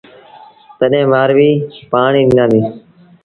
[0.77, 2.67] تڏهيݩ مآرويٚ پآڻيٚ ڏنآݩديٚ۔